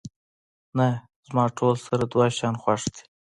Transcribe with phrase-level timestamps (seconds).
[0.77, 0.87] نه،
[1.27, 3.03] زما ټول سره دوه شیان خوښ دي.